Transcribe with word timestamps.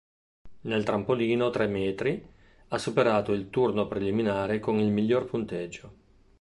Nel 0.61 0.83
trampolino 0.83 1.51
tre 1.51 1.67
metri 1.67 2.25
ha 2.69 2.77
superato 2.79 3.33
il 3.33 3.51
turno 3.51 3.85
preliminare 3.87 4.59
con 4.59 4.79
il 4.79 4.89
miglior 4.89 5.25
punteggio. 5.25 5.93